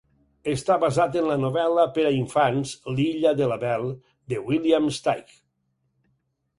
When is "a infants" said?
2.11-2.73